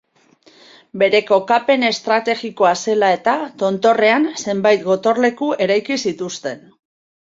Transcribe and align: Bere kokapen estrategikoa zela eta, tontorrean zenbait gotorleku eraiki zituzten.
Bere 1.03 1.21
kokapen 1.27 1.85
estrategikoa 1.91 2.73
zela 2.87 3.13
eta, 3.19 3.37
tontorrean 3.63 4.29
zenbait 4.45 4.91
gotorleku 4.91 5.55
eraiki 5.69 6.05
zituzten. 6.11 6.71